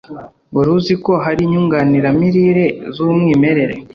Wari 0.55 0.69
uzi 0.77 0.93
ko 1.05 1.11
hari 1.23 1.39
inyunganiramirire 1.45 2.65
z'umwimerere 2.93 3.75